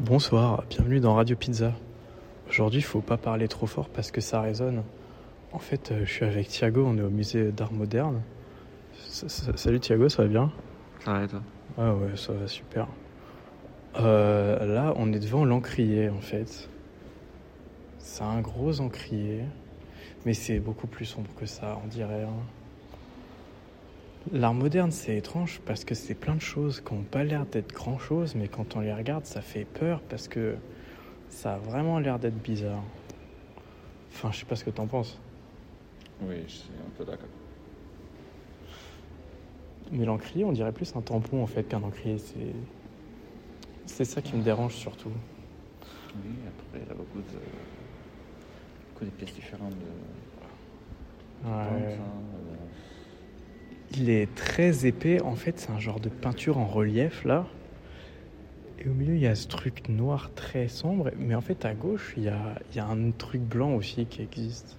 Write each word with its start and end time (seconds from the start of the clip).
Bonsoir, 0.00 0.64
bienvenue 0.68 1.00
dans 1.00 1.14
Radio 1.14 1.36
Pizza. 1.36 1.72
Aujourd'hui, 2.48 2.80
il 2.80 2.84
faut 2.84 3.00
pas 3.00 3.16
parler 3.16 3.48
trop 3.48 3.66
fort 3.66 3.88
parce 3.88 4.10
que 4.10 4.20
ça 4.20 4.40
résonne. 4.40 4.82
En 5.52 5.58
fait, 5.58 5.90
euh, 5.92 6.04
je 6.04 6.10
suis 6.10 6.24
avec 6.24 6.48
Thiago, 6.48 6.84
on 6.86 6.96
est 6.96 7.02
au 7.02 7.10
musée 7.10 7.52
d'art 7.52 7.72
moderne. 7.72 8.22
S- 9.06 9.24
s- 9.26 9.50
Salut 9.56 9.80
Thiago, 9.80 10.08
ça 10.08 10.22
va 10.22 10.28
bien? 10.28 10.52
Ça 11.04 11.12
va 11.12 11.24
et 11.24 11.28
toi? 11.28 11.42
Ah 11.78 11.94
ouais, 11.94 12.16
ça 12.16 12.32
va 12.32 12.46
super. 12.46 12.86
Euh, 14.00 14.64
là, 14.74 14.92
on 14.96 15.12
est 15.12 15.18
devant 15.20 15.44
l'encrier 15.44 16.08
en 16.08 16.20
fait. 16.20 16.68
C'est 17.98 18.22
un 18.22 18.40
gros 18.40 18.80
encrier, 18.80 19.42
mais 20.24 20.32
c'est 20.34 20.60
beaucoup 20.60 20.86
plus 20.86 21.04
sombre 21.04 21.30
que 21.38 21.46
ça, 21.46 21.78
on 21.84 21.88
dirait. 21.88 22.22
hein. 22.24 22.59
L'art 24.32 24.54
moderne, 24.54 24.90
c'est 24.90 25.16
étrange 25.16 25.60
parce 25.64 25.84
que 25.84 25.94
c'est 25.94 26.14
plein 26.14 26.34
de 26.34 26.40
choses 26.40 26.80
qui 26.80 26.94
n'ont 26.94 27.02
pas 27.02 27.24
l'air 27.24 27.46
d'être 27.46 27.72
grand 27.72 27.98
chose, 27.98 28.34
mais 28.34 28.48
quand 28.48 28.76
on 28.76 28.80
les 28.80 28.92
regarde, 28.92 29.24
ça 29.24 29.40
fait 29.40 29.64
peur 29.64 30.00
parce 30.08 30.28
que 30.28 30.56
ça 31.30 31.54
a 31.54 31.58
vraiment 31.58 31.98
l'air 31.98 32.18
d'être 32.18 32.40
bizarre. 32.40 32.82
Enfin, 34.12 34.30
je 34.30 34.38
sais 34.40 34.44
pas 34.44 34.56
ce 34.56 34.64
que 34.64 34.70
t'en 34.70 34.86
penses. 34.86 35.18
Oui, 36.22 36.36
je 36.46 36.52
suis 36.52 36.70
un 36.86 36.90
peu 36.98 37.04
d'accord. 37.04 37.28
Mais 39.90 40.04
l'encrier, 40.04 40.44
on 40.44 40.52
dirait 40.52 40.72
plus 40.72 40.94
un 40.94 41.00
tampon 41.00 41.42
en 41.42 41.46
fait 41.46 41.64
qu'un 41.64 41.82
encrier. 41.82 42.18
C'est 42.18 42.54
c'est 43.86 44.04
ça 44.04 44.22
qui 44.22 44.36
me 44.36 44.42
dérange 44.42 44.74
surtout. 44.74 45.10
Oui, 46.14 46.30
après, 46.46 46.84
il 46.84 46.88
y 46.88 46.90
a 46.90 46.94
beaucoup 46.94 47.18
de, 47.18 47.38
beaucoup 48.92 49.04
de 49.06 49.10
pièces 49.10 49.34
différentes 49.34 49.70
de 49.72 51.48
Ouais. 51.48 51.50
hein, 51.50 51.98
euh, 51.98 52.54
Il 53.96 54.08
est 54.10 54.32
très 54.34 54.86
épais. 54.86 55.20
En 55.22 55.34
fait, 55.34 55.58
c'est 55.58 55.70
un 55.70 55.78
genre 55.78 56.00
de 56.00 56.08
peinture 56.08 56.58
en 56.58 56.66
relief 56.66 57.24
là. 57.24 57.46
Et 58.78 58.88
au 58.88 58.92
milieu, 58.92 59.14
il 59.14 59.20
y 59.20 59.26
a 59.26 59.34
ce 59.34 59.46
truc 59.46 59.88
noir 59.88 60.30
très 60.34 60.68
sombre. 60.68 61.10
Mais 61.18 61.34
en 61.34 61.40
fait, 61.40 61.64
à 61.64 61.74
gauche, 61.74 62.14
il 62.16 62.22
y 62.24 62.28
a, 62.28 62.38
il 62.70 62.76
y 62.76 62.80
a 62.80 62.86
un 62.86 63.10
truc 63.10 63.42
blanc 63.42 63.74
aussi 63.74 64.06
qui 64.06 64.22
existe. 64.22 64.76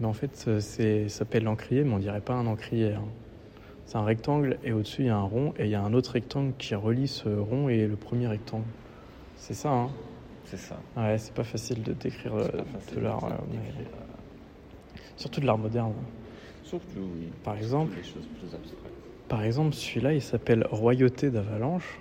Mais 0.00 0.06
en 0.06 0.12
fait, 0.12 0.34
ça- 0.36 0.60
c'est 0.60 1.08
s'appelle 1.08 1.44
l'encrier, 1.44 1.84
mais 1.84 1.94
on 1.94 1.98
dirait 1.98 2.20
pas 2.20 2.34
un 2.34 2.46
encrier. 2.46 2.92
hein. 2.94 3.04
C'est 3.86 3.96
un 3.96 4.04
rectangle 4.04 4.58
et 4.64 4.72
au-dessus, 4.72 5.02
il 5.02 5.06
y 5.06 5.10
a 5.10 5.16
un 5.16 5.22
rond. 5.22 5.54
Et 5.58 5.64
il 5.64 5.70
y 5.70 5.74
a 5.74 5.82
un 5.82 5.94
autre 5.94 6.12
rectangle 6.12 6.52
qui 6.58 6.74
relie 6.74 7.08
ce 7.08 7.28
rond 7.28 7.68
et 7.68 7.86
le 7.86 7.96
premier 7.96 8.26
rectangle. 8.26 8.64
C'est 9.36 9.54
ça, 9.54 9.70
hein 9.70 9.90
c'est 10.46 10.58
ça. 10.58 10.76
Ouais, 10.96 11.16
c'est 11.18 11.32
pas 11.32 11.44
facile 11.44 11.82
de 11.82 11.92
décrire 11.94 12.34
euh, 12.34 12.48
de 12.94 13.00
l'art. 13.00 13.24
euh, 13.24 13.30
Surtout 15.16 15.40
de 15.40 15.46
l'art 15.46 15.58
moderne. 15.58 15.92
Par 17.42 17.56
exemple, 17.56 17.94
Des 17.96 18.02
choses 18.02 18.26
plus 18.38 18.54
abstraites. 18.54 18.78
Par 19.28 19.42
exemple, 19.42 19.74
celui-là, 19.74 20.12
il 20.14 20.22
s'appelle 20.22 20.66
Royauté 20.70 21.30
d'Avalanche. 21.30 21.98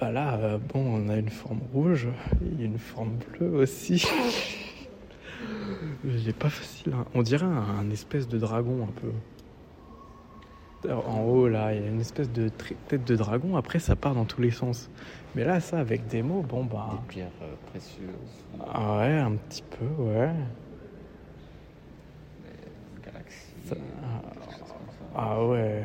Bah 0.00 0.10
là, 0.10 0.34
euh, 0.36 0.58
bon, 0.72 0.80
on 1.04 1.08
a 1.08 1.16
une 1.16 1.28
forme 1.28 1.60
rouge, 1.74 2.08
il 2.40 2.60
y 2.60 2.62
a 2.62 2.66
une 2.66 2.78
forme 2.78 3.16
bleue 3.38 3.50
aussi. 3.56 4.04
Il 6.04 6.28
est 6.28 6.36
pas 6.36 6.48
facile. 6.50 6.92
hein. 6.94 7.04
On 7.14 7.22
dirait 7.22 7.46
un, 7.46 7.64
un 7.80 7.90
espèce 7.90 8.28
de 8.28 8.38
dragon 8.38 8.84
un 8.84 8.92
peu. 9.00 9.10
Alors, 10.88 11.08
En 11.08 11.22
haut, 11.22 11.46
là, 11.48 11.72
il 11.74 11.80
y 11.80 11.84
a 11.84 11.88
une 11.88 12.00
espèce 12.00 12.30
de 12.30 12.48
tête 12.88 13.04
de 13.04 13.16
dragon. 13.16 13.56
Après, 13.56 13.78
ça 13.78 13.94
part 13.94 14.14
dans 14.14 14.24
tous 14.24 14.40
les 14.40 14.50
sens. 14.50 14.90
Mais 15.34 15.44
là, 15.44 15.60
ça, 15.60 15.78
avec 15.78 16.06
des 16.08 16.22
mots, 16.22 16.42
bon, 16.42 16.64
bah. 16.64 16.88
Des 17.08 17.14
pierres 17.14 17.28
euh, 17.42 17.54
précieuses, 17.70 18.08
Ah 18.72 18.98
ouais, 18.98 19.18
un 19.18 19.32
petit 19.32 19.62
peu, 19.62 20.02
ouais. 20.02 20.30
Ça- 23.64 23.74
ça. 23.74 24.74
Ah 25.14 25.44
ouais. 25.46 25.84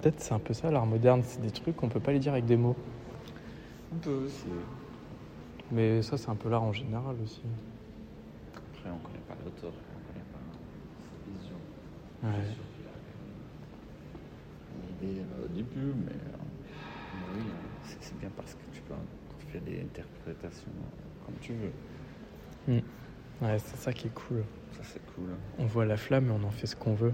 Peut-être 0.00 0.20
c'est 0.20 0.34
un 0.34 0.38
peu 0.38 0.54
ça 0.54 0.70
l'art 0.70 0.86
moderne, 0.86 1.22
c'est 1.24 1.40
des 1.40 1.50
trucs 1.50 1.76
qu'on 1.76 1.88
peut 1.88 2.00
pas 2.00 2.12
les 2.12 2.18
dire 2.18 2.32
avec 2.32 2.46
des 2.46 2.56
mots. 2.56 2.76
Un 3.94 3.98
peu 3.98 4.10
aussi. 4.26 4.44
Mais 5.72 6.02
ça 6.02 6.16
c'est 6.16 6.28
un 6.28 6.36
peu 6.36 6.48
l'art 6.48 6.62
en 6.62 6.72
général 6.72 7.16
aussi. 7.22 7.40
Après, 8.54 8.90
on 8.90 8.98
connaît 8.98 9.18
pas 9.26 9.34
l'auteur, 9.44 9.72
on 9.72 10.12
connaît 10.12 10.24
pas 10.32 10.38
sa 11.02 11.30
vision. 11.38 11.56
Ouais. 12.22 12.54
L'idée 15.00 15.20
euh, 15.20 15.44
au 15.44 15.48
début, 15.48 15.92
mais, 16.04 16.12
euh, 16.12 16.36
mais 17.14 17.26
oui, 17.34 17.46
euh, 17.48 17.94
c'est 18.00 18.18
bien 18.18 18.30
parce 18.36 18.54
que 18.54 18.60
tu 18.72 18.80
peux 18.82 18.94
faire 19.50 19.62
des 19.62 19.80
interprétations 19.80 20.70
euh, 20.70 21.24
comme 21.26 21.34
tu 21.40 21.52
veux. 21.54 22.82
Ouais, 23.42 23.58
c'est 23.58 23.76
ça 23.76 23.92
qui 23.92 24.06
est 24.06 24.14
cool. 24.14 24.44
Ça, 24.72 24.80
c'est 24.84 25.00
cool. 25.14 25.30
On 25.58 25.66
voit 25.66 25.84
la 25.84 25.96
flamme 25.96 26.28
et 26.28 26.30
on 26.30 26.42
en 26.46 26.50
fait 26.50 26.66
ce 26.66 26.76
qu'on 26.76 26.94
veut. 26.94 27.12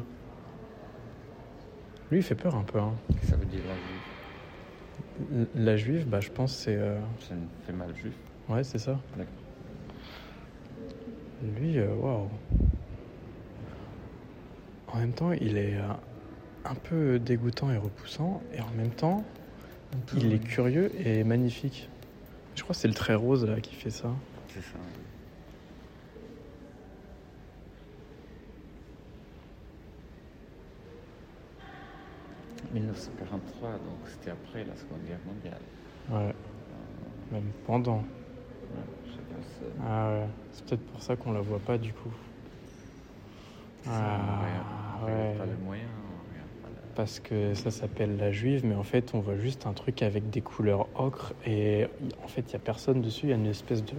Lui 2.10 2.18
il 2.18 2.22
fait 2.22 2.34
peur 2.34 2.54
un 2.54 2.62
peu. 2.64 2.78
Hein. 2.78 2.92
Qu'est-ce 3.08 3.20
que 3.22 3.26
ça 3.28 3.36
veut 3.36 3.46
dire 3.46 3.60
la 3.68 3.74
juive? 5.34 5.46
La 5.54 5.76
juive, 5.76 6.06
bah 6.08 6.20
je 6.20 6.30
pense 6.30 6.54
c'est... 6.54 6.76
euh, 6.76 6.98
Ça 7.20 7.34
me 7.34 7.46
fait 7.66 7.72
mal 7.72 7.94
juif. 7.96 8.14
Ouais 8.48 8.62
c'est 8.64 8.78
ça. 8.78 8.98
D'accord. 9.16 9.32
Lui, 11.56 11.78
euh, 11.78 11.92
waouh. 11.94 12.28
En 14.88 14.98
même 14.98 15.12
temps, 15.12 15.32
il 15.32 15.56
est 15.56 15.74
euh, 15.76 15.88
un 16.64 16.74
peu 16.74 17.18
dégoûtant 17.18 17.70
et 17.70 17.76
repoussant, 17.78 18.42
et 18.52 18.60
en 18.60 18.70
même 18.76 18.90
temps, 18.90 19.24
il 20.16 20.32
est 20.34 20.38
curieux 20.38 20.92
et 21.04 21.24
magnifique. 21.24 21.88
Je 22.54 22.62
crois 22.62 22.74
que 22.74 22.80
c'est 22.80 22.88
le 22.88 22.94
trait 22.94 23.14
rose 23.14 23.44
là 23.46 23.60
qui 23.60 23.74
fait 23.74 23.90
ça. 23.90 24.10
C'est 24.48 24.60
ça. 24.60 24.76
1943, 32.72 33.78
donc 33.78 33.98
c'était 34.06 34.30
après 34.30 34.64
la 34.64 34.74
Seconde 34.76 35.04
Guerre 35.04 35.20
mondiale. 35.26 35.60
Ouais, 36.08 36.34
même 37.30 37.52
pendant. 37.64 37.98
Ouais, 37.98 38.82
chacun 39.16 39.42
se- 39.42 39.64
Ah 39.82 40.08
ouais, 40.10 40.28
c'est 40.52 40.64
peut-être 40.64 40.86
pour 40.86 41.02
ça 41.02 41.16
qu'on 41.16 41.32
la 41.32 41.40
voit 41.40 41.60
pas 41.60 41.78
du 41.78 41.92
coup. 41.92 42.14
Ah, 43.86 43.90
on 43.90 44.44
regarde- 44.44 44.66
on 45.02 45.06
regarde 45.06 45.32
ouais. 45.32 45.38
pas 45.38 45.46
le 45.46 45.56
moyen, 45.56 45.88
pas 46.62 46.68
Parce 46.94 47.20
que 47.20 47.54
ça 47.54 47.70
s'appelle 47.70 48.16
la 48.16 48.30
juive, 48.30 48.64
mais 48.64 48.74
en 48.74 48.82
fait, 48.84 49.14
on 49.14 49.20
voit 49.20 49.36
juste 49.36 49.66
un 49.66 49.72
truc 49.72 50.02
avec 50.02 50.30
des 50.30 50.42
couleurs 50.42 50.88
ocre, 51.00 51.34
et 51.46 51.86
en 52.22 52.28
fait, 52.28 52.42
il 52.42 52.48
n'y 52.50 52.56
a 52.56 52.60
personne 52.60 53.00
dessus, 53.00 53.26
il 53.26 53.30
y 53.30 53.32
a 53.32 53.36
une 53.36 53.46
espèce 53.46 53.82
de 53.84 53.96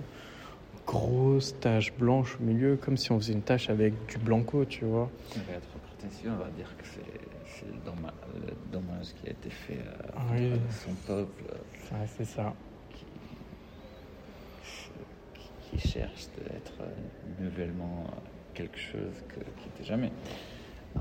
grosse 0.93 1.59
tache 1.59 1.91
blanche 1.97 2.37
au 2.39 2.43
milieu, 2.43 2.77
comme 2.77 2.97
si 2.97 3.11
on 3.11 3.19
faisait 3.19 3.33
une 3.33 3.41
tache 3.41 3.69
avec 3.69 3.93
du 4.05 4.17
blanco, 4.19 4.63
tu 4.65 4.85
vois. 4.85 5.09
On 5.35 5.39
va 5.51 5.53
être 5.57 5.67
prétentieux, 5.79 6.29
on 6.31 6.37
va 6.37 6.49
dire 6.51 6.75
que 6.77 6.85
c'est 6.85 7.65
le, 7.65 7.77
dommage, 7.79 8.13
le 8.35 8.53
dommage 8.71 9.13
qui 9.15 9.27
a 9.27 9.31
été 9.31 9.49
fait 9.49 9.79
à 10.13 10.21
Oui. 10.31 10.51
son 10.85 10.93
peuple 11.07 11.43
euh, 11.51 11.95
Ouais, 11.97 12.07
c'est 12.15 12.25
ça. 12.25 12.53
qui, 12.91 13.05
qui, 15.33 15.79
qui 15.79 15.87
cherche 15.87 16.27
d'être 16.37 16.81
euh, 16.81 16.91
nouvellement 17.39 18.05
euh, 18.07 18.19
quelque 18.53 18.77
chose 18.77 19.15
que- 19.29 19.39
qui 19.59 19.69
n'était 19.69 19.83
jamais. 19.83 20.11
Euh, 20.95 20.99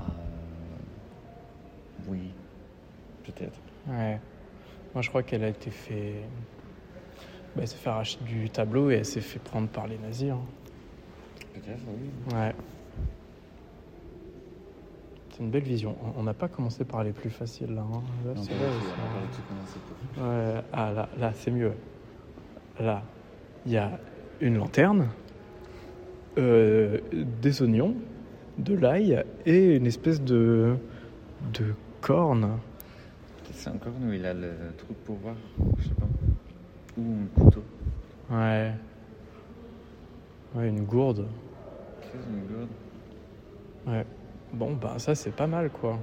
oui, 2.07 2.33
peut-être. 3.23 3.59
Ouais. 3.87 4.19
Moi, 4.93 5.01
je 5.03 5.09
crois 5.09 5.21
qu'elle 5.23 5.43
a 5.43 5.49
été 5.49 5.69
fait. 5.71 6.23
Bah, 7.55 7.61
elle 7.61 7.67
s'est 7.67 7.75
fait 7.77 7.89
arracher 7.89 8.19
du 8.23 8.49
tableau 8.49 8.89
et 8.89 8.95
elle 8.95 9.05
s'est 9.05 9.21
fait 9.21 9.39
prendre 9.39 9.67
par 9.67 9.87
les 9.87 9.97
nazis. 9.97 10.31
hein. 10.31 10.39
Peut-être, 11.53 11.81
oui. 11.87 12.35
Ouais. 12.35 12.53
C'est 15.31 15.43
une 15.43 15.49
belle 15.49 15.63
vision. 15.63 15.95
On- 16.17 16.23
n'a 16.23 16.33
pas 16.33 16.47
commencé 16.47 16.83
par 16.85 17.03
les 17.03 17.11
plus 17.11 17.29
faciles 17.29 17.73
là. 17.73 17.81
hein. 17.81 18.01
Là, 18.25 18.33
c'est 18.35 18.51
Ouais, 20.21 20.61
ah 20.71 20.91
là, 20.91 21.09
là 21.19 21.31
c'est 21.33 21.51
mieux. 21.51 21.73
Là, 22.79 23.03
il 23.65 23.71
y 23.71 23.77
a 23.77 23.99
une 24.41 24.57
lanterne, 24.57 25.09
euh, 26.37 26.99
des 27.13 27.61
oignons, 27.61 27.95
de 28.57 28.75
l'ail 28.75 29.23
et 29.45 29.75
une 29.75 29.85
espèce 29.87 30.21
de, 30.21 30.75
de 31.53 31.73
corne. 32.01 32.57
C'est 33.51 33.69
encore 33.69 33.93
nous, 33.99 34.13
il 34.13 34.25
a 34.25 34.33
le 34.33 34.51
truc 34.77 34.97
pour 35.05 35.15
voir, 35.17 35.35
je 35.79 35.83
sais 35.87 35.93
pas. 35.95 36.02
Ou 36.97 37.01
un 37.01 37.41
couteau. 37.41 37.63
Ouais. 38.29 38.71
Ouais, 40.55 40.69
une 40.69 40.83
gourde. 40.83 41.27
C'est 42.01 42.17
une 42.29 42.45
gourde? 42.45 42.69
Ouais. 43.87 44.05
Bon, 44.53 44.73
bah 44.73 44.95
ça 44.99 45.15
c'est 45.15 45.35
pas 45.35 45.47
mal 45.47 45.69
quoi. 45.69 45.99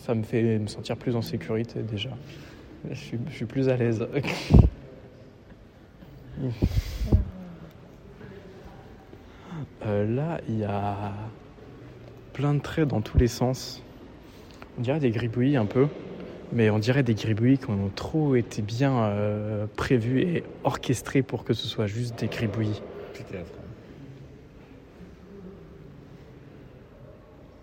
Ça 0.00 0.14
me 0.14 0.22
fait 0.22 0.58
me 0.58 0.66
sentir 0.66 0.96
plus 0.96 1.14
en 1.14 1.22
sécurité 1.22 1.82
déjà. 1.82 2.10
Je 2.90 2.94
suis, 2.94 3.18
je 3.28 3.34
suis 3.34 3.46
plus 3.46 3.68
à 3.68 3.76
l'aise. 3.76 4.06
Euh, 9.84 10.06
là, 10.06 10.40
il 10.48 10.58
y 10.58 10.64
a 10.64 11.12
plein 12.32 12.54
de 12.54 12.60
traits 12.60 12.88
dans 12.88 13.00
tous 13.00 13.18
les 13.18 13.28
sens. 13.28 13.82
On 14.78 14.80
dirait 14.80 15.00
des 15.00 15.10
gribouillis 15.10 15.56
un 15.56 15.66
peu, 15.66 15.88
mais 16.52 16.68
on 16.70 16.78
dirait 16.78 17.02
des 17.02 17.14
gribouillis 17.14 17.58
qui 17.58 17.70
ont 17.70 17.90
trop 17.94 18.34
été 18.36 18.62
bien 18.62 19.04
euh, 19.04 19.66
prévus 19.76 20.20
et 20.20 20.44
orchestrés 20.64 21.22
pour 21.22 21.44
que 21.44 21.54
ce 21.54 21.66
soit 21.66 21.86
juste 21.86 22.18
des 22.18 22.28
gribouillis. 22.28 22.82
Peut-être. 23.14 23.52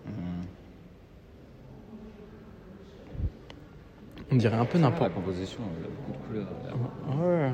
Hmm. 0.08 0.46
On 4.32 4.36
dirait 4.36 4.58
un 4.58 4.66
peu 4.66 4.80
n'importe 4.80 5.10
La 5.10 5.10
composition, 5.10 5.62
il 5.78 5.84
y 5.84 5.86
a 5.86 5.90
beaucoup 5.90 6.12
de 6.20 6.28
couleurs. 6.28 6.48
là. 6.66 7.16
Ouais. 7.16 7.54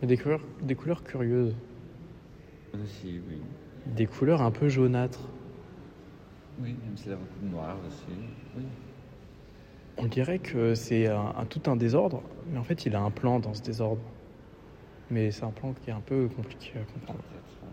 Il 0.00 0.02
y 0.02 0.12
a 0.12 0.16
des 0.16 0.22
couleurs, 0.22 0.40
des 0.62 0.74
couleurs 0.74 1.02
curieuses. 1.02 1.56
Aussi, 2.74 3.20
oui. 3.28 3.40
Des 3.86 4.06
couleurs 4.06 4.42
un 4.42 4.50
peu 4.50 4.68
jaunâtres. 4.68 5.20
Oui, 6.60 6.76
même 6.84 6.96
s'il 6.96 7.10
y 7.10 7.14
a 7.14 7.16
beaucoup 7.16 7.40
de 7.42 7.50
noir 7.50 7.76
aussi. 7.86 8.18
Oui. 8.56 8.64
On 9.98 10.06
dirait 10.06 10.38
que 10.38 10.74
c'est 10.74 11.08
un, 11.08 11.34
un- 11.36 11.46
tout 11.46 11.62
un 11.70 11.76
désordre, 11.76 12.22
mais 12.46 12.58
en 12.58 12.64
fait, 12.64 12.86
il 12.86 12.94
a 12.94 13.00
un 13.00 13.10
plan 13.10 13.40
dans 13.40 13.54
ce 13.54 13.62
désordre. 13.62 14.02
Mais 15.10 15.30
c'est 15.30 15.44
un 15.44 15.52
plan 15.52 15.72
qui 15.74 15.90
est 15.90 15.92
un 15.92 16.00
peu 16.00 16.28
compliqué 16.28 16.78
à 16.78 16.84
comprendre. 16.84 17.20
Euh, 17.64 17.66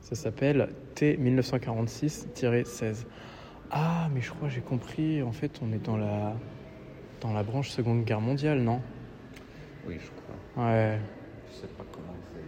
Ça 0.00 0.14
s'appelle 0.16 0.74
T1946-16. 0.94 3.06
Ah, 3.70 4.08
mais 4.12 4.20
je 4.20 4.30
crois 4.30 4.48
que 4.48 4.54
j'ai 4.54 4.62
compris. 4.62 5.22
En 5.22 5.32
fait, 5.32 5.60
on 5.62 5.72
est 5.72 5.84
dans 5.84 5.96
la, 5.96 6.36
dans 7.20 7.32
la 7.32 7.42
branche 7.44 7.70
Seconde 7.70 8.04
Guerre 8.04 8.20
mondiale, 8.20 8.60
non? 8.62 8.82
Oui, 9.84 9.98
je 9.98 10.10
crois. 10.12 10.36
Ouais. 10.56 11.00
Je 11.48 11.54
sais 11.60 11.68
pas 11.68 11.84
comment 11.92 12.16
c'est. 12.32 12.40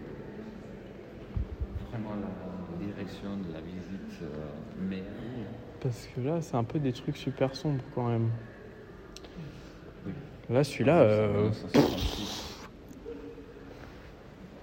Vraiment 1.90 2.14
la 2.16 2.30
direction 2.78 3.36
de 3.36 3.52
la 3.52 3.60
visite, 3.60 4.22
euh, 4.22 4.52
mais. 4.78 5.02
Parce 5.80 6.06
que 6.06 6.20
là, 6.20 6.40
c'est 6.40 6.56
un 6.56 6.64
peu 6.64 6.78
des 6.78 6.92
trucs 6.92 7.16
super 7.16 7.54
sombres 7.56 7.84
quand 7.94 8.08
même. 8.08 8.30
Là, 10.52 10.64
celui-là, 10.64 11.00
euh, 11.00 11.28
1966. 11.28 12.68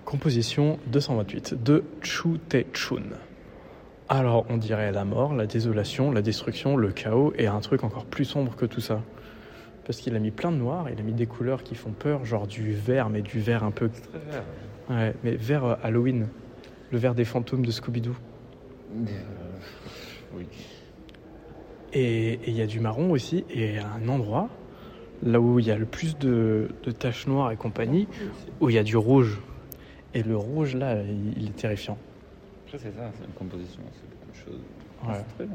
composition 0.06 0.78
228 0.86 1.64
de 1.64 1.84
Chu 2.04 2.38
Te-chun. 2.48 3.02
Alors, 4.08 4.46
on 4.50 4.58
dirait 4.58 4.92
la 4.92 5.04
mort, 5.04 5.34
la 5.34 5.48
désolation, 5.48 6.12
la 6.12 6.22
destruction, 6.22 6.78
le 6.78 6.92
chaos 6.92 7.34
et 7.40 7.48
un 7.48 7.60
truc 7.60 7.84
encore 7.84 8.06
plus 8.06 8.26
sombre 8.26 8.56
que 8.56 8.68
tout 8.68 8.82
ça. 8.82 9.02
Parce 9.86 10.00
qu'il 10.00 10.16
a 10.16 10.20
mis 10.20 10.30
plein 10.30 10.52
de 10.52 10.58
noir, 10.58 10.88
il 10.92 11.00
a 11.00 11.04
mis 11.04 11.14
des 11.14 11.26
couleurs 11.26 11.64
qui 11.64 11.74
font 11.74 11.92
peur, 11.92 12.24
genre 12.24 12.46
du 12.46 12.72
vert, 12.72 13.10
mais 13.10 13.24
du 13.24 13.40
vert 13.40 13.64
un 13.64 13.72
peu. 13.72 13.90
C'est 13.92 14.02
très 14.02 14.20
vert. 14.32 14.44
Ouais, 14.92 15.16
mais 15.24 15.36
vert 15.38 15.66
euh, 15.66 15.76
Halloween. 15.82 16.28
Le 16.92 17.00
vert 17.00 17.16
des 17.16 17.26
fantômes 17.26 17.66
de 17.66 17.72
Scooby-Doo. 17.72 18.16
Euh, 18.92 19.06
oui. 20.36 20.46
Et 21.94 22.40
il 22.46 22.56
y 22.56 22.62
a 22.62 22.68
du 22.68 22.80
marron 22.80 23.10
aussi, 23.10 23.44
et 23.50 23.80
un 23.80 24.08
endroit, 24.08 24.50
là 25.24 25.39
où 25.39 25.60
il 25.60 25.66
y 25.66 25.71
a 25.71 25.77
le 25.77 25.86
plus 25.86 26.18
de, 26.18 26.69
de 26.83 26.92
taches 26.92 27.27
noires 27.27 27.51
et 27.51 27.57
compagnie, 27.57 28.07
où 28.62 28.69
il 28.69 28.75
y 28.75 28.80
a 28.80 28.83
du 28.83 28.98
rouge. 28.98 29.39
Et 30.13 30.24
le 30.24 30.36
rouge, 30.36 30.75
là, 30.75 31.01
il, 31.01 31.38
il 31.38 31.50
est 31.50 31.56
terrifiant. 31.56 31.98
Après, 32.66 32.80
c'est 32.80 32.92
ça, 32.92 33.12
c'est 33.18 33.25
une 33.25 33.33
composition, 33.33 33.81
c'est 33.94 34.10
beaucoup 34.10 34.31
de 34.31 34.36
choses. 34.36 34.62
Ouais. 35.07 35.13
C'est 35.16 35.36
très. 35.36 35.48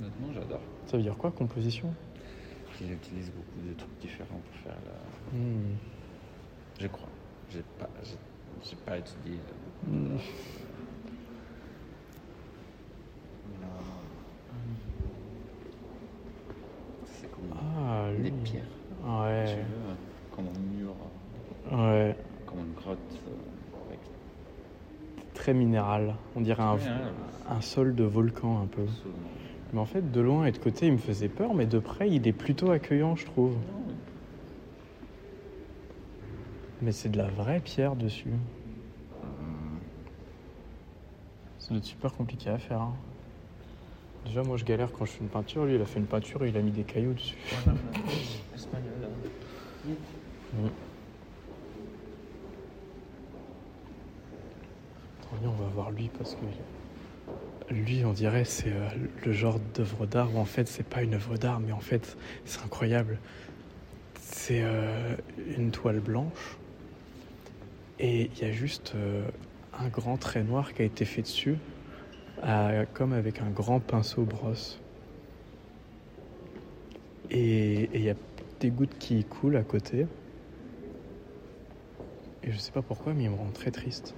Honnêtement, 0.00 0.32
j'adore. 0.34 0.60
Ça 0.86 0.96
veut 0.96 1.02
dire 1.02 1.16
quoi, 1.16 1.30
composition? 1.30 1.92
Il 2.80 2.92
utilise 2.92 3.30
beaucoup 3.30 3.60
de 3.68 3.74
trucs 3.74 3.98
différents 4.00 4.40
pour 4.50 4.56
faire 4.62 4.76
la. 4.84 5.38
Hmm. 5.38 5.76
Je 6.80 6.86
crois. 6.88 7.08
J'ai 7.50 7.62
pas, 7.78 7.88
j'ai, 8.02 8.16
j'ai 8.68 8.76
pas 8.76 8.98
étudié 8.98 9.38
Hmm. 9.86 10.16
C'est 17.04 17.30
comme 17.30 17.52
Ah. 19.04 19.28
Tu 19.46 19.54
Ouais. 19.54 19.56
veux, 19.56 20.34
comme 20.36 20.46
un 20.46 20.76
mur, 20.76 20.94
Ouais. 21.70 22.16
comme 22.46 22.58
une 22.60 22.74
grotte. 22.74 22.98
euh, 23.28 23.88
avec 23.88 23.98
Très 25.34 25.54
minéral. 25.54 26.14
On 26.36 26.40
dirait 26.40 26.62
un, 26.62 27.60
sol 27.60 27.94
de 27.94 28.04
volcan 28.04 28.60
un 28.62 28.66
peu. 28.66 28.82
absolument. 28.82 29.18
Mais 29.72 29.80
en 29.80 29.86
fait, 29.86 30.12
de 30.12 30.20
loin 30.20 30.44
et 30.46 30.52
de 30.52 30.58
côté, 30.58 30.86
il 30.86 30.92
me 30.92 30.98
faisait 30.98 31.28
peur, 31.28 31.54
mais 31.54 31.64
de 31.66 31.78
près, 31.78 32.10
il 32.10 32.26
est 32.28 32.32
plutôt 32.32 32.70
accueillant, 32.70 33.16
je 33.16 33.24
trouve. 33.24 33.52
Non, 33.52 33.58
oui. 33.88 33.94
Mais 36.82 36.92
c'est 36.92 37.08
de 37.08 37.16
la 37.18 37.28
vraie 37.28 37.60
pierre 37.60 37.96
dessus. 37.96 38.32
Ça 41.58 41.68
doit 41.70 41.78
être 41.78 41.84
super 41.84 42.12
compliqué 42.12 42.50
à 42.50 42.58
faire. 42.58 42.80
hein. 42.82 42.92
Déjà, 44.26 44.42
moi, 44.42 44.56
je 44.56 44.64
galère 44.64 44.90
quand 44.92 45.04
je 45.04 45.12
fais 45.12 45.20
une 45.20 45.28
peinture. 45.30 45.64
Lui, 45.64 45.76
il 45.76 45.80
a 45.80 45.84
fait 45.86 45.98
une 46.00 46.06
peinture 46.06 46.44
et 46.44 46.48
il 46.48 46.56
a 46.56 46.60
mis 46.60 46.70
des 46.72 46.82
cailloux 46.82 47.14
dessus. 47.14 47.36
Espagnol. 48.54 48.92
Mm. 49.86 49.92
Attends, 55.20 55.36
viens, 55.40 55.50
on 55.50 55.62
va 55.62 55.68
voir 55.74 55.81
lui 55.94 56.10
parce 56.18 56.34
que 56.34 57.72
lui, 57.72 58.04
on 58.04 58.12
dirait, 58.12 58.44
c'est 58.44 58.72
euh, 58.72 58.88
le 59.24 59.32
genre 59.32 59.58
d'œuvre 59.74 60.06
d'art 60.06 60.34
où 60.34 60.38
en 60.38 60.44
fait, 60.44 60.68
c'est 60.68 60.86
pas 60.86 61.02
une 61.02 61.14
œuvre 61.14 61.36
d'art, 61.36 61.60
mais 61.60 61.72
en 61.72 61.80
fait, 61.80 62.16
c'est 62.44 62.62
incroyable. 62.62 63.18
C'est 64.20 64.62
euh, 64.62 65.14
une 65.56 65.70
toile 65.70 66.00
blanche 66.00 66.56
et 67.98 68.28
il 68.34 68.38
y 68.42 68.44
a 68.44 68.52
juste 68.52 68.92
euh, 68.96 69.22
un 69.78 69.88
grand 69.88 70.16
trait 70.16 70.42
noir 70.42 70.74
qui 70.74 70.82
a 70.82 70.84
été 70.84 71.04
fait 71.04 71.22
dessus, 71.22 71.54
à- 72.42 72.84
comme 72.94 73.12
avec 73.12 73.40
un 73.40 73.50
grand 73.50 73.80
pinceau 73.80 74.22
brosse. 74.22 74.78
Et 77.30 77.88
il 77.94 78.02
y 78.02 78.10
a 78.10 78.14
des 78.60 78.70
gouttes 78.70 78.98
qui 78.98 79.24
coulent 79.24 79.56
à 79.56 79.62
côté. 79.62 80.06
Et 82.42 82.50
je 82.50 82.58
sais 82.58 82.72
pas 82.72 82.82
pourquoi, 82.82 83.14
mais 83.14 83.24
il 83.24 83.30
me 83.30 83.36
rend 83.36 83.50
très 83.54 83.70
triste. 83.70 84.14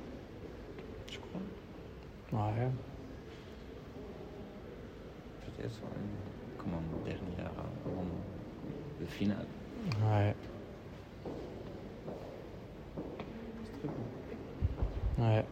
Je 1.13 1.19
crois. 1.19 1.41
Ouais. 2.35 2.69
Peut-être 5.47 5.81
comme 6.59 6.75
un 6.75 7.05
dernier 7.05 7.39
euh, 7.39 7.89
moment. 7.95 8.21
Le 9.01 9.07
final. 9.07 9.47
Ouais. 10.03 10.35
C'est 13.63 13.79
très 13.79 13.89
beau. 13.89 15.23
Ouais. 15.23 15.45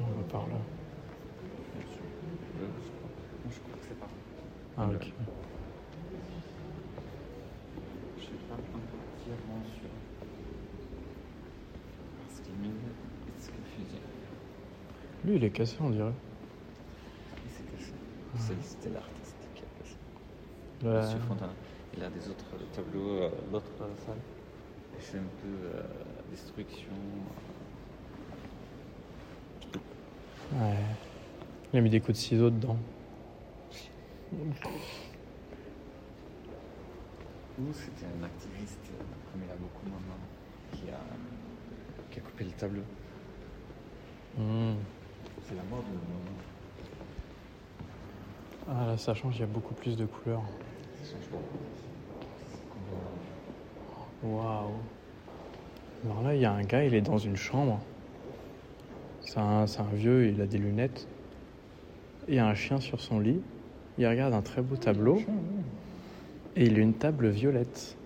On 0.00 0.04
va 0.04 0.22
par 0.30 0.46
là. 0.48 0.56
Je, 1.74 1.80
crois. 1.80 3.70
Que 3.72 3.86
c'est 3.88 3.98
pas. 3.98 4.08
Ah, 4.76 4.86
Le- 4.86 4.96
ok. 4.96 5.06
Je 8.18 8.22
suis 8.22 8.36
pas 8.48 8.54
entièrement 8.54 9.64
sûr. 9.80 9.88
Parce 12.26 12.40
qu'il 12.40 12.54
mine 12.56 12.76
est 12.86 13.50
confusé. 13.56 13.98
Lui, 15.28 15.36
il 15.36 15.44
est 15.44 15.50
cassé, 15.50 15.76
on 15.80 15.90
dirait. 15.90 16.10
Il 17.44 17.50
s'est 17.52 17.62
cassé. 17.70 17.92
C'est- 18.38 18.62
C'était 18.66 18.88
l'artiste 18.94 19.36
qui 19.54 19.60
a 19.62 19.66
cassé. 19.78 19.96
Ouais. 20.82 21.02
Monsieur 21.02 21.18
Fontana. 21.28 21.52
Il 21.94 22.02
a 22.02 22.08
des 22.08 22.28
autres 22.30 22.46
tableaux, 22.74 23.22
euh, 23.22 23.30
l'autre 23.52 23.66
salle. 24.06 24.16
Et 24.98 25.02
c'est 25.02 25.18
un 25.18 25.22
peu 25.42 25.76
euh, 25.76 25.82
destruction. 26.30 26.94
Ouais. 30.54 30.74
Il 31.74 31.78
a 31.78 31.82
mis 31.82 31.90
des 31.90 32.00
coups 32.00 32.16
de 32.16 32.22
ciseaux 32.22 32.48
dedans. 32.48 32.78
Ou 37.58 37.72
c'était 37.74 38.06
un 38.06 38.24
activiste, 38.24 38.78
euh, 38.92 39.30
comme 39.30 39.42
il 39.42 39.48
y 39.48 39.50
a 39.50 39.56
beaucoup 39.56 39.84
maintenant, 39.84 40.16
qui 40.72 40.88
a, 40.90 41.00
qui 42.10 42.18
a 42.18 42.22
coupé 42.22 42.44
le 42.44 42.50
tableau. 42.52 42.82
Hmm. 44.38 44.76
C'est 45.48 45.54
la 45.54 45.62
mode 45.62 45.84
le 45.90 45.94
moment. 45.94 46.38
Ah 48.70 48.86
là, 48.86 48.98
ça 48.98 49.14
change, 49.14 49.36
il 49.36 49.40
y 49.40 49.44
a 49.44 49.46
beaucoup 49.46 49.72
plus 49.72 49.96
de 49.96 50.04
couleurs. 50.04 50.42
Ça 51.02 51.12
change 51.12 51.30
beaucoup. 51.30 51.58
Waouh. 54.36 54.70
Alors 56.04 56.22
là, 56.22 56.34
il 56.34 56.40
y 56.40 56.44
a 56.44 56.52
un 56.52 56.62
gars, 56.62 56.84
il 56.84 56.92
est 56.94 57.00
dans 57.00 57.16
une 57.18 57.36
chambre. 57.36 57.80
C'est 59.22 59.38
un, 59.38 59.64
un 59.64 59.94
vieux, 59.94 60.28
il 60.28 60.40
a 60.40 60.46
des 60.46 60.58
lunettes. 60.58 61.08
Il 62.28 62.34
y 62.34 62.38
a 62.38 62.46
un 62.46 62.54
chien 62.54 62.78
sur 62.80 63.00
son 63.00 63.18
lit. 63.18 63.40
Il 63.96 64.06
regarde 64.06 64.34
un 64.34 64.42
très 64.42 64.60
beau 64.60 64.76
tableau. 64.76 65.18
Et 66.56 66.66
il 66.66 66.76
a 66.76 66.80
une 66.80 66.94
table 66.94 67.28
violette. 67.28 67.96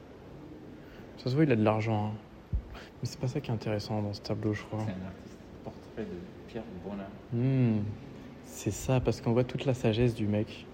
Ça 1.19 1.29
se 1.31 1.35
voit, 1.35 1.45
il 1.45 1.51
a 1.53 1.57
de 1.57 1.65
l'argent. 1.65 2.07
hein. 2.07 2.13
Mais 2.75 3.09
c'est 3.09 3.19
pas 3.19 3.27
ça 3.27 3.41
qui 3.41 3.51
est 3.51 3.55
intéressant 3.55 4.01
dans 4.01 4.13
ce 4.13 4.21
tableau, 4.21 4.53
je 4.55 4.63
crois. 4.63 4.85
C'est 4.87 4.93
un 4.93 5.07
artiste 5.07 5.39
portrait 5.65 6.05
de 6.05 6.42
Pierre. 6.53 6.65
Hmm, 7.33 7.79
C'est 8.45 8.71
ça, 8.71 9.01
parce 9.01 9.21
qu'on 9.23 9.33
voit 9.33 9.45
toute 9.45 9.65
la 9.65 9.73
sagesse 9.75 10.15
du 10.15 10.27
mec. 10.27 10.67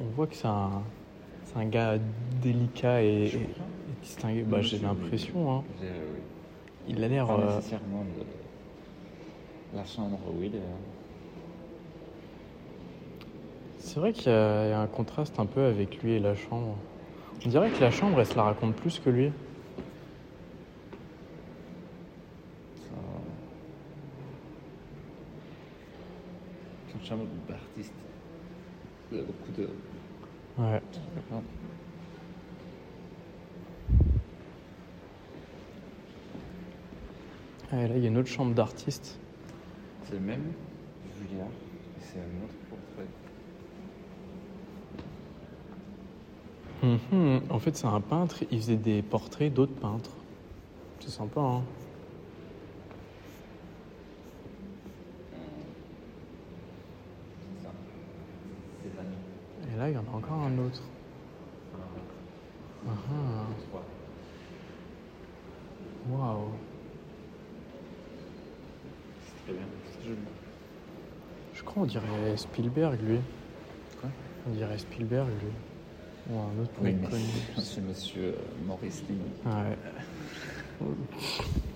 On 0.00 0.04
voit 0.16 0.26
que 0.26 0.34
c'est 0.34 0.48
un, 0.48 0.82
c'est 1.44 1.56
un 1.56 1.66
gars 1.66 1.98
délicat 2.42 3.02
et, 3.02 3.06
et- 3.06 3.34
et 3.36 3.46
distingué. 4.02 4.42
Bah, 4.42 4.60
j'ai 4.62 4.78
l'impression. 4.78 5.52
Hein. 5.52 5.64
Oui. 5.80 5.86
Il 6.88 7.04
a 7.04 7.08
l'air. 7.08 7.26
Pas 7.26 7.34
euh, 7.38 7.56
nécessairement 7.56 8.04
de 8.04 9.76
la 9.76 9.84
chambre 9.84 10.18
hein. 10.28 10.58
C'est 13.78 14.00
vrai 14.00 14.12
qu'il 14.12 14.30
y, 14.32 14.34
y 14.34 14.72
a 14.72 14.80
un 14.80 14.86
contraste 14.86 15.38
un 15.38 15.46
peu 15.46 15.64
avec 15.64 16.02
lui 16.02 16.12
et 16.14 16.18
la 16.18 16.34
chambre. 16.34 16.76
On 17.44 17.48
dirait 17.48 17.70
que 17.70 17.80
la 17.80 17.90
chambre, 17.92 18.18
elle 18.20 18.26
se 18.26 18.34
la 18.34 18.42
raconte 18.42 18.74
plus 18.74 18.98
que 18.98 19.10
lui. 19.10 19.30
Ça, 22.76 22.94
une 27.10 27.16
chambre 27.16 27.26
d'artiste. 27.48 27.92
Il 29.10 29.18
y 29.18 29.20
a 29.20 29.24
beaucoup 29.24 29.52
de. 29.56 29.68
Ouais. 30.58 30.82
Ah, 37.70 37.82
et 37.82 37.88
là, 37.88 37.96
il 37.96 38.02
y 38.02 38.06
a 38.06 38.08
une 38.08 38.18
autre 38.18 38.28
chambre 38.28 38.54
d'artiste. 38.54 39.18
C'est 40.04 40.14
le 40.14 40.20
même 40.20 40.52
Julien. 41.18 41.44
Et 41.44 42.00
c'est 42.00 42.18
un 42.18 42.44
autre 42.44 42.54
portrait. 42.70 43.06
Mhm. 46.82 47.42
En 47.50 47.58
fait, 47.58 47.76
c'est 47.76 47.86
un 47.86 48.00
peintre. 48.00 48.44
Il 48.50 48.58
faisait 48.58 48.76
des 48.76 49.02
portraits 49.02 49.52
d'autres 49.52 49.74
peintres. 49.74 50.16
C'est 51.00 51.10
sympa, 51.10 51.40
hein 51.40 51.62
C'est 57.58 57.64
ça. 57.64 57.70
C'est 58.82 58.94
Vanille. 58.96 59.74
Et 59.74 59.77
là, 59.88 59.90
il 59.90 59.94
y 59.94 59.98
en 59.98 60.12
a 60.12 60.16
encore 60.16 60.42
un 60.42 60.58
autre. 60.58 60.82
Ah, 62.86 62.92
Trois. 63.68 63.84
Waouh. 66.10 66.50
C'est 69.24 69.42
très 69.44 69.52
bien. 69.52 69.66
C'est 69.92 70.08
joli. 70.08 70.18
Je 71.54 71.62
crois 71.62 71.82
on 71.82 71.86
dirait 71.86 72.36
Spielberg, 72.36 72.98
lui. 73.02 73.18
Quoi? 74.00 74.10
On 74.48 74.54
dirait 74.54 74.78
Spielberg, 74.78 75.28
lui. 75.28 75.52
Ou 76.30 76.38
un 76.38 76.62
autre 76.62 76.72
Oui, 76.80 76.92
mec 76.92 77.10
connu. 77.10 77.24
c'est 77.58 77.80
monsieur 77.80 78.34
euh, 78.34 78.66
Maurice 78.66 79.02
Lee. 79.08 79.18
Ouais. 79.44 79.76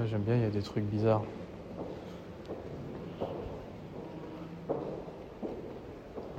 Ouais, 0.00 0.06
j'aime 0.20 0.24
bien, 0.24 0.36
il 0.36 0.42
y 0.42 0.46
a 0.46 0.50
des 0.50 0.62
trucs 0.62 0.84
bizarres. 0.84 1.22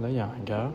Là, 0.02 0.10
il 0.10 0.16
y 0.16 0.20
a 0.20 0.26
un 0.26 0.44
gars. 0.46 0.72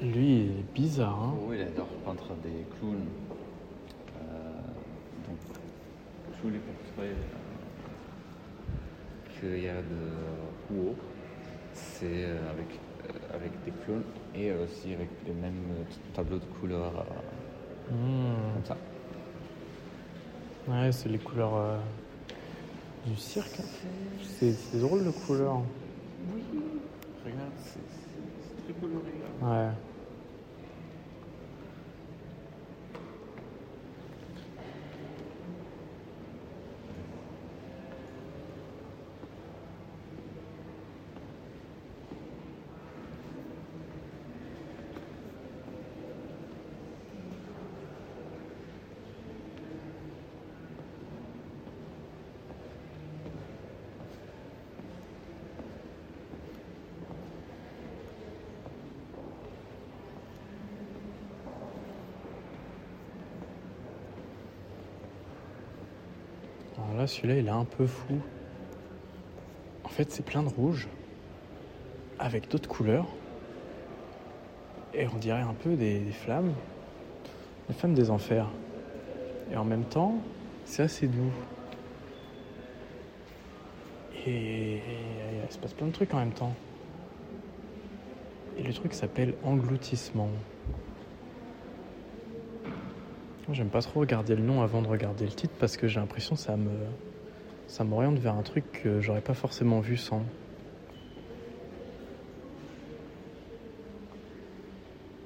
Lui, 0.00 0.40
il 0.40 0.50
est 0.58 0.74
bizarre, 0.74 1.18
hein. 1.22 1.34
Il 1.52 1.60
adore 1.60 1.86
peindre 2.04 2.34
des 2.42 2.64
clowns. 2.78 3.06
Euh, 4.16 4.50
donc, 5.26 5.38
tous 6.40 6.50
les 6.50 6.58
portraits 6.58 7.16
euh, 9.40 9.50
qu'il 9.56 9.64
y 9.64 9.68
a 9.68 9.76
de 9.76 10.02
Rouault, 10.68 10.96
c'est 11.72 12.24
euh, 12.24 12.50
avec, 12.50 12.78
euh, 13.04 13.34
avec 13.34 13.52
des 13.64 13.72
clowns 13.84 14.02
et 14.34 14.52
aussi 14.52 14.92
avec 14.92 15.08
les 15.26 15.32
mêmes 15.34 15.84
tableaux 16.14 16.38
de 16.38 16.44
couleurs 16.60 17.06
Hmm. 17.88 18.52
comme 18.54 18.64
ça. 18.64 18.76
Ouais, 20.68 20.90
c'est 20.90 21.08
les 21.08 21.18
couleurs 21.18 21.54
euh, 21.54 21.78
du 23.06 23.16
cirque. 23.16 23.60
C'est 24.38 24.52
c'est 24.52 24.80
drôle 24.80 25.04
de 25.04 25.10
couleurs. 25.10 25.62
Oui, 26.34 26.42
regarde, 27.24 27.52
c'est 27.58 28.64
très 28.64 28.80
coloré. 28.80 29.12
Ouais. 29.42 29.70
Celui-là, 67.06 67.36
il 67.36 67.46
est 67.46 67.50
un 67.50 67.64
peu 67.64 67.86
fou. 67.86 68.20
En 69.84 69.88
fait, 69.88 70.10
c'est 70.10 70.24
plein 70.24 70.42
de 70.42 70.48
rouge 70.48 70.88
avec 72.18 72.50
d'autres 72.50 72.68
couleurs. 72.68 73.06
Et 74.94 75.06
on 75.06 75.16
dirait 75.18 75.42
un 75.42 75.54
peu 75.54 75.76
des, 75.76 75.98
des 76.00 76.12
flammes. 76.12 76.52
Les 77.68 77.74
flammes 77.74 77.94
des 77.94 78.10
enfers. 78.10 78.48
Et 79.52 79.56
en 79.56 79.64
même 79.64 79.84
temps, 79.84 80.18
c'est 80.64 80.82
assez 80.82 81.06
doux. 81.06 81.30
Et 84.26 84.80
il 85.44 85.52
se 85.52 85.58
passe 85.58 85.72
plein 85.74 85.86
de 85.86 85.92
trucs 85.92 86.12
en 86.14 86.18
même 86.18 86.32
temps. 86.32 86.54
Et 88.58 88.62
le 88.62 88.72
truc 88.72 88.94
s'appelle 88.94 89.34
engloutissement. 89.44 90.30
J'aime 93.52 93.68
pas 93.68 93.80
trop 93.80 94.00
regarder 94.00 94.34
le 94.34 94.42
nom 94.42 94.62
avant 94.62 94.82
de 94.82 94.88
regarder 94.88 95.24
le 95.24 95.30
titre 95.30 95.54
parce 95.60 95.76
que 95.76 95.86
j'ai 95.86 96.00
l'impression 96.00 96.34
que 96.34 96.40
ça 96.40 96.56
ça 97.68 97.84
m'oriente 97.84 98.18
vers 98.18 98.34
un 98.34 98.42
truc 98.42 98.64
que 98.72 99.00
j'aurais 99.00 99.20
pas 99.20 99.34
forcément 99.34 99.80
vu 99.80 99.96
sans. 99.96 100.22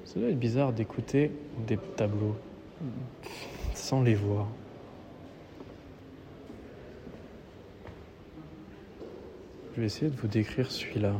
Ça 0.05 0.19
doit 0.19 0.29
être 0.29 0.39
bizarre 0.39 0.71
d'écouter 0.71 1.31
des 1.65 1.77
tableaux 1.95 2.35
sans 3.73 4.03
les 4.03 4.15
voir. 4.15 4.47
Je 9.73 9.79
vais 9.79 9.85
essayer 9.87 10.11
de 10.11 10.15
vous 10.17 10.27
décrire 10.27 10.69
celui-là. 10.69 11.13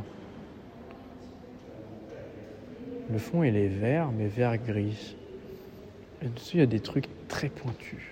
Le 3.10 3.18
fond, 3.18 3.42
il 3.42 3.56
est 3.56 3.68
vert, 3.68 4.12
mais 4.12 4.28
vert 4.28 4.56
gris. 4.58 5.16
Et 6.22 6.28
dessus, 6.28 6.56
il 6.56 6.60
y 6.60 6.62
a 6.62 6.66
des 6.66 6.80
trucs 6.80 7.08
très 7.26 7.48
pointus? 7.48 8.02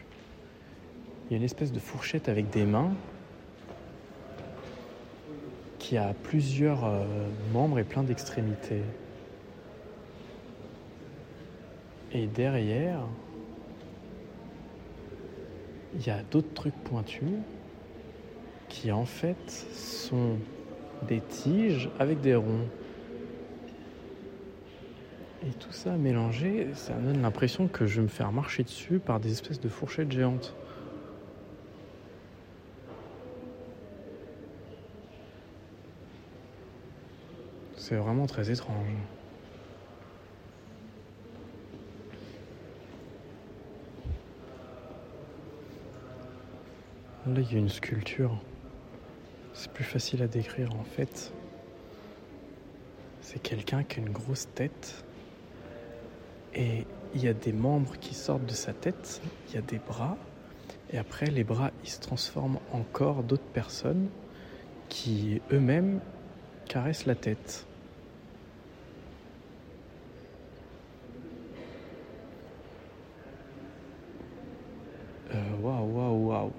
Il 1.27 1.33
y 1.33 1.35
a 1.35 1.37
une 1.37 1.45
espèce 1.45 1.71
de 1.71 1.79
fourchette 1.79 2.29
avec 2.29 2.51
des 2.51 2.65
mains 2.65 2.93
qui 5.79 5.97
a 5.97 6.13
plusieurs 6.25 6.85
euh, 6.85 7.05
membres 7.53 7.79
et 7.79 7.85
plein 7.85 8.03
d'extrémités. 8.03 8.83
Et 12.13 12.27
derrière, 12.27 13.01
il 15.95 16.05
y 16.05 16.11
a 16.11 16.23
d'autres 16.31 16.53
trucs 16.53 16.75
pointus 16.75 17.39
qui 18.69 18.91
en 18.91 19.05
fait 19.05 19.51
sont 19.73 20.37
des 21.07 21.21
tiges 21.21 21.89
avec 22.01 22.21
des 22.21 22.35
ronds. 22.35 22.67
Et 25.43 25.53
tout 25.55 25.73
ça 25.73 25.97
mélangé, 25.97 26.69
ça 26.75 26.93
donne 26.95 27.23
l'impression 27.23 27.67
que 27.67 27.87
je 27.87 27.97
vais 27.97 28.03
me 28.03 28.09
faire 28.09 28.31
marcher 28.31 28.63
dessus 28.63 28.99
par 28.99 29.21
des 29.21 29.33
espèces 29.33 29.59
de 29.59 29.71
fourchettes 29.71 30.13
géantes. 30.13 30.55
C'est 37.77 37.97
vraiment 37.97 38.27
très 38.27 38.51
étrange. 38.51 38.87
Là, 47.27 47.41
il 47.41 47.53
y 47.53 47.57
a 47.57 47.59
une 47.59 47.69
sculpture. 47.69 48.39
C'est 49.55 49.73
plus 49.73 49.85
facile 49.85 50.23
à 50.23 50.27
décrire 50.27 50.75
en 50.75 50.85
fait. 50.85 51.33
C'est 53.23 53.41
quelqu'un 53.41 53.85
qui 53.85 54.01
a 54.01 54.03
une 54.03 54.11
grosse 54.11 54.49
tête 54.55 55.05
et 56.55 56.87
il 57.15 57.23
y 57.23 57.29
a 57.29 57.35
des 57.35 57.53
membres 57.53 57.97
qui 57.99 58.15
sortent 58.15 58.47
de 58.47 58.53
sa 58.55 58.73
tête, 58.73 59.21
il 59.49 59.55
y 59.55 59.59
a 59.59 59.63
des 59.63 59.79
bras, 59.79 60.17
et 60.93 60.99
après 60.99 61.27
les 61.27 61.45
bras 61.45 61.71
ils 61.85 61.91
se 61.91 62.01
transforment 62.01 62.59
en 62.73 62.83
corps 62.83 63.23
d'autres 63.23 63.43
personnes 63.43 64.09
qui 64.89 65.41
eux-mêmes 65.53 66.01
caressent 66.69 67.07
la 67.07 67.15
tête. 67.15 67.67
Euh, 75.33 75.37
Waouh, 75.63 75.87
waouh, 75.97 76.27
waouh. 76.29 76.53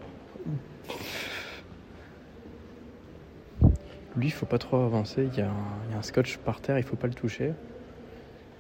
Lui, 4.16 4.28
il 4.28 4.32
faut 4.32 4.46
pas 4.46 4.58
trop 4.58 4.78
avancer. 4.78 5.30
Il 5.32 5.38
y, 5.38 5.42
a 5.42 5.50
un, 5.50 5.92
y 5.92 5.94
a 5.94 5.98
un 5.98 6.02
scotch 6.02 6.38
par 6.38 6.62
terre, 6.62 6.78
il 6.78 6.84
faut 6.84 6.98
pas 6.98 7.08
le 7.08 7.14
toucher. 7.14 7.54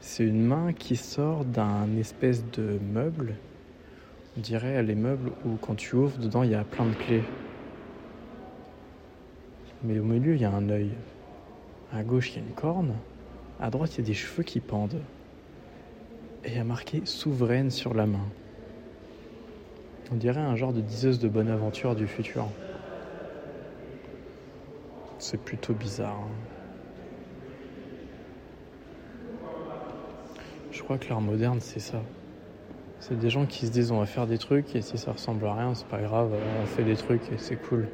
C'est 0.03 0.23
une 0.25 0.41
main 0.43 0.73
qui 0.73 0.95
sort 0.95 1.45
d'un 1.45 1.95
espèce 1.97 2.43
de 2.53 2.79
meuble. 2.91 3.35
On 4.35 4.41
dirait 4.41 4.81
les 4.81 4.95
meubles 4.95 5.31
où 5.45 5.57
quand 5.61 5.75
tu 5.75 5.95
ouvres, 5.95 6.17
dedans 6.17 6.41
il 6.41 6.49
y 6.51 6.55
a 6.55 6.63
plein 6.63 6.87
de 6.87 6.95
clés. 6.95 7.23
Mais 9.83 9.99
au 9.99 10.03
milieu, 10.03 10.35
il 10.35 10.41
y 10.41 10.45
a 10.45 10.51
un 10.51 10.69
œil. 10.69 10.89
À 11.93 12.03
gauche, 12.03 12.31
il 12.31 12.35
y 12.37 12.39
a 12.39 12.47
une 12.47 12.53
corne. 12.53 12.95
À 13.59 13.69
droite, 13.69 13.95
il 13.95 14.01
y 14.01 14.03
a 14.03 14.07
des 14.07 14.13
cheveux 14.13 14.43
qui 14.43 14.59
pendent. 14.59 15.01
et 16.43 16.49
il 16.49 16.55
y 16.55 16.59
a 16.59 16.63
marqué 16.63 17.05
souveraine 17.05 17.69
sur 17.69 17.93
la 17.93 18.07
main. 18.07 18.27
On 20.11 20.15
dirait 20.15 20.41
un 20.41 20.55
genre 20.55 20.73
de 20.73 20.81
diseuse 20.81 21.19
de 21.19 21.29
bonne 21.29 21.47
aventure 21.49 21.95
du 21.95 22.07
futur. 22.07 22.47
C'est 25.19 25.39
plutôt 25.39 25.75
bizarre. 25.75 26.19
hein. 26.19 26.60
Je 30.81 30.83
crois 30.83 30.97
que 30.97 31.09
l'art 31.09 31.21
moderne, 31.21 31.59
c'est 31.61 31.79
ça. 31.79 32.01
C'est 32.99 33.17
des 33.19 33.29
gens 33.29 33.45
qui 33.45 33.67
se 33.67 33.71
disent 33.71 33.91
on 33.91 33.99
va 33.99 34.07
faire 34.07 34.25
des 34.25 34.39
trucs 34.39 34.75
et 34.75 34.81
si 34.81 34.97
ça 34.97 35.11
ressemble 35.11 35.45
à 35.45 35.53
rien, 35.53 35.75
c'est 35.75 35.85
pas 35.85 36.01
grave, 36.01 36.31
on 36.33 36.65
fait 36.65 36.83
des 36.83 36.95
trucs 36.95 37.21
et 37.31 37.37
c'est 37.37 37.55
cool. 37.55 37.87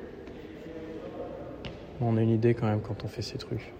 On 2.00 2.15
a 2.15 2.22
une 2.22 2.29
idée 2.29 2.53
quand 2.53 2.65
même 2.65 2.79
quand 2.79 3.03
on 3.03 3.10
fait 3.10 3.22
ces 3.22 3.38
trucs. 3.38 3.74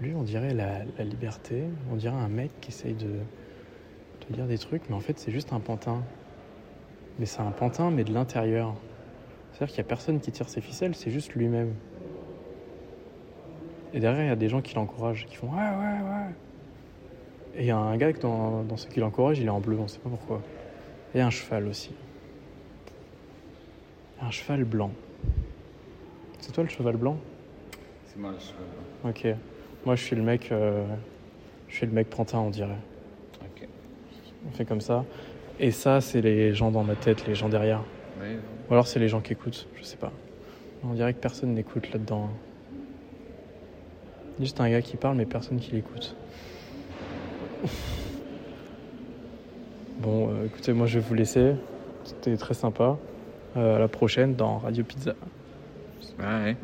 Lui, 0.00 0.12
on 0.16 0.24
dirait 0.24 0.54
la, 0.54 1.04
liberté, 1.04 1.62
on 1.92 1.94
dirait 1.94 2.16
un 2.16 2.28
mec 2.28 2.50
qui 2.60 2.70
essaye 2.70 2.94
de, 2.94 3.20
de 4.28 4.34
dire 4.34 4.48
des 4.48 4.58
trucs, 4.58 4.82
mais 4.90 4.96
en 4.96 5.00
fait, 5.00 5.20
c'est 5.20 5.30
juste 5.30 5.52
un 5.52 5.60
pantin. 5.60 6.02
Mais 7.20 7.26
c'est 7.26 7.42
un 7.42 7.50
pantin, 7.50 7.90
mais 7.90 8.02
de 8.02 8.14
l'intérieur. 8.14 8.74
C'est-à-dire 9.52 9.74
qu'il 9.74 9.82
n'y 9.84 9.86
a 9.86 9.90
personne 9.90 10.20
qui 10.20 10.32
tire 10.32 10.48
ses 10.48 10.62
ficelles, 10.62 10.94
c'est 10.94 11.10
juste 11.10 11.34
lui-même. 11.34 11.74
Et 13.92 14.00
derrière, 14.00 14.24
il 14.24 14.28
y 14.28 14.32
a 14.32 14.36
des 14.36 14.48
gens 14.48 14.62
qui 14.62 14.74
l'encouragent, 14.74 15.26
qui 15.26 15.36
font 15.36 15.48
Ouais, 15.48 15.58
ouais, 15.58 16.00
ouais. 16.02 16.30
Et 17.56 17.60
il 17.60 17.66
y 17.66 17.70
a 17.70 17.76
un 17.76 17.96
gars 17.98 18.14
que 18.14 18.20
dans, 18.20 18.62
dans 18.62 18.78
ceux 18.78 18.88
qui 18.88 19.00
l'encouragent, 19.00 19.38
il 19.38 19.46
est 19.46 19.50
en 19.50 19.60
bleu, 19.60 19.78
on 19.78 19.86
sait 19.86 19.98
pas 19.98 20.08
pourquoi. 20.08 20.40
Et 21.14 21.20
un 21.20 21.28
cheval 21.28 21.66
aussi. 21.66 21.90
Un 24.22 24.30
cheval 24.30 24.64
blanc. 24.64 24.90
C'est 26.38 26.52
toi 26.52 26.64
le 26.64 26.70
cheval 26.70 26.96
blanc? 26.96 27.18
C'est 28.06 28.18
moi 28.18 28.30
le 28.32 28.38
cheval. 28.38 28.64
Ok. 29.04 29.36
Moi, 29.84 29.94
je 29.94 30.04
suis 30.04 30.16
le 30.16 30.22
mec. 30.22 30.52
euh, 30.52 30.86
je 31.68 31.76
suis 31.76 31.86
le 31.86 31.92
mec 31.92 32.08
pantin, 32.08 32.38
on 32.38 32.50
dirait. 32.50 32.78
Ok. 33.42 33.68
On 34.48 34.52
fait 34.52 34.64
comme 34.64 34.80
ça. 34.80 35.04
Et 35.62 35.72
ça, 35.72 36.00
c'est 36.00 36.22
les 36.22 36.54
gens 36.54 36.70
dans 36.70 36.82
ma 36.82 36.94
tête, 36.94 37.26
les 37.26 37.34
gens 37.34 37.50
derrière. 37.50 37.82
Ou 38.18 38.72
alors 38.72 38.86
c'est 38.86 38.98
les 38.98 39.08
gens 39.08 39.20
qui 39.20 39.34
écoutent, 39.34 39.68
je 39.76 39.82
sais 39.82 39.98
pas. 39.98 40.10
On 40.82 40.94
dirait 40.94 41.12
que 41.12 41.20
personne 41.20 41.52
n'écoute 41.52 41.92
là-dedans. 41.92 42.30
Juste 44.40 44.58
un 44.58 44.70
gars 44.70 44.80
qui 44.80 44.96
parle, 44.96 45.16
mais 45.16 45.26
personne 45.26 45.58
qui 45.58 45.72
l'écoute. 45.72 46.16
bon, 49.98 50.30
euh, 50.30 50.46
écoutez, 50.46 50.72
moi 50.72 50.86
je 50.86 50.98
vais 50.98 51.04
vous 51.06 51.12
laisser. 51.14 51.52
C'était 52.04 52.38
très 52.38 52.54
sympa. 52.54 52.96
Euh, 53.56 53.76
à 53.76 53.78
la 53.78 53.88
prochaine 53.88 54.36
dans 54.36 54.58
Radio 54.58 54.82
Pizza. 54.82 55.14
ouais. 56.18 56.56